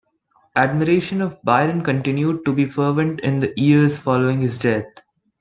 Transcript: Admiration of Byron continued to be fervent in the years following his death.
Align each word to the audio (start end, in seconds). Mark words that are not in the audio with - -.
Admiration 0.55 1.21
of 1.21 1.39
Byron 1.43 1.83
continued 1.83 2.43
to 2.45 2.53
be 2.53 2.65
fervent 2.67 3.19
in 3.19 3.37
the 3.37 3.53
years 3.55 3.99
following 3.99 4.41
his 4.41 4.57
death. 4.57 4.87